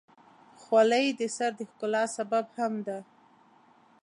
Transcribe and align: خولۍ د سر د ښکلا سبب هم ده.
خولۍ 0.61 1.05
د 1.19 1.21
سر 1.35 1.51
د 1.59 1.61
ښکلا 1.69 2.03
سبب 2.15 2.45
هم 2.57 2.73
ده. 2.87 2.99